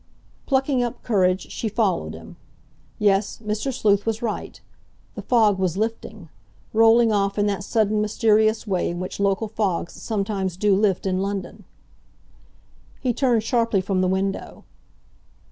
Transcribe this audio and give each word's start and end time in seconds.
Plucking 0.47 0.81
up 0.81 1.03
courage, 1.03 1.51
she 1.51 1.69
followed 1.69 2.15
him. 2.15 2.35
Yes, 2.97 3.37
Mr. 3.45 3.71
Sleuth 3.71 4.03
was 4.03 4.23
right. 4.23 4.59
The 5.13 5.21
fog 5.21 5.59
was 5.59 5.77
lifting—rolling 5.77 7.11
off 7.11 7.37
in 7.37 7.45
that 7.45 7.63
sudden, 7.63 8.01
mysterious 8.01 8.65
way 8.65 8.89
in 8.89 8.99
which 8.99 9.19
local 9.19 9.47
fogs 9.47 9.93
sometimes 9.93 10.57
do 10.57 10.73
lift 10.75 11.05
in 11.05 11.21
London. 11.21 11.65
He 12.99 13.13
turned 13.13 13.43
sharply 13.43 13.79
from 13.79 14.01
the 14.01 14.07
window. 14.07 14.63